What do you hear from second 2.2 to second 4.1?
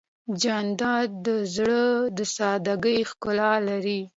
سادګۍ ښکلا لري.